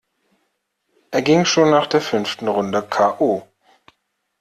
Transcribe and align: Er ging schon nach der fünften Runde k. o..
Er 1.11 1.21
ging 1.21 1.45
schon 1.45 1.69
nach 1.69 1.85
der 1.85 2.01
fünften 2.01 2.47
Runde 2.47 2.81
k. 2.81 3.19
o.. 3.21 3.43